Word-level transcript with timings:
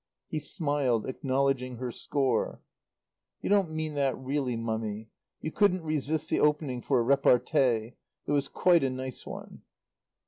He 0.29 0.39
smiled, 0.39 1.05
acknowledging 1.05 1.75
her 1.75 1.91
score. 1.91 2.59
"You 3.39 3.51
don't 3.51 3.69
mean 3.69 3.93
that, 3.93 4.17
really, 4.17 4.55
Mummy. 4.55 5.11
You 5.41 5.51
couldn't 5.51 5.83
resist 5.85 6.27
the 6.31 6.39
opening 6.39 6.81
for 6.81 6.97
a 6.99 7.03
repartee. 7.03 7.93
It 8.25 8.31
was 8.31 8.47
quite 8.47 8.83
a 8.83 8.89
nice 8.89 9.27
one." 9.27 9.61